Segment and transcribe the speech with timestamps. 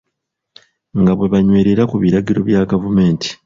[0.99, 3.29] Nga bwe banywerera ku biragiro bya gavumenti.